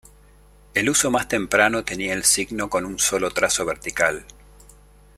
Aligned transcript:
El 0.73 0.89
uso 0.89 1.11
más 1.11 1.27
temprano 1.27 1.83
tenía 1.85 2.13
el 2.15 2.23
signo 2.23 2.71
con 2.71 2.85
un 2.87 2.97
solo 2.97 3.29
trazo 3.29 3.67
vertical. 3.67 4.25